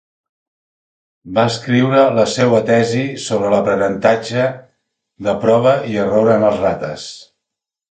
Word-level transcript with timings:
Va 1.39 1.43
escriure 1.49 2.05
la 2.19 2.23
seua 2.37 2.61
tesi 2.71 3.03
sobre 3.27 3.53
l'aprenentatge 3.55 4.49
de 5.29 5.39
prova 5.47 5.77
i 5.93 6.03
error 6.07 6.35
en 6.39 6.49
les 6.49 6.61
rates. 6.67 7.09